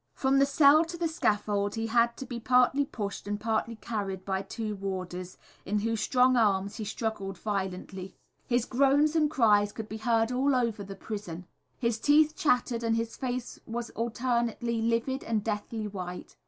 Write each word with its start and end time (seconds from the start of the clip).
From 0.15 0.39
the 0.39 0.47
cell 0.47 0.83
to 0.85 0.97
the 0.97 1.07
scaffold 1.07 1.75
he 1.75 1.85
had 1.85 2.17
to 2.17 2.25
be 2.25 2.39
partly 2.39 2.85
pushed 2.87 3.27
and 3.27 3.39
partly 3.39 3.75
carried 3.75 4.25
by 4.25 4.41
two 4.41 4.75
warders, 4.75 5.37
in 5.63 5.77
whose 5.77 6.01
strong 6.01 6.35
arms 6.35 6.77
he 6.77 6.85
struggled 6.85 7.37
violently. 7.37 8.15
His 8.47 8.65
groans 8.65 9.15
and 9.15 9.29
cries 9.29 9.71
could 9.71 9.87
be 9.89 9.97
heard 9.97 10.31
all 10.31 10.55
over 10.55 10.83
the 10.83 10.95
prison. 10.95 11.45
His 11.77 11.99
teeth 11.99 12.35
chattered, 12.35 12.81
and 12.83 12.95
his 12.95 13.15
face 13.15 13.59
was 13.67 13.91
alternately 13.91 14.81
livid 14.81 15.23
and 15.23 15.43
deathly 15.43 15.87
white. 15.87 16.35